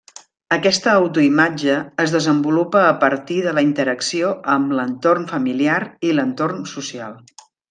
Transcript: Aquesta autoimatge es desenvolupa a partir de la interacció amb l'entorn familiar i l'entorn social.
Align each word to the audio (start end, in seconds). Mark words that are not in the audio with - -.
Aquesta 0.55 0.93
autoimatge 1.01 1.75
es 2.05 2.15
desenvolupa 2.15 2.81
a 2.85 2.95
partir 3.03 3.37
de 3.49 3.53
la 3.59 3.65
interacció 3.67 4.33
amb 4.57 4.75
l'entorn 4.79 5.29
familiar 5.37 5.79
i 6.11 6.17
l'entorn 6.19 6.67
social. 6.75 7.19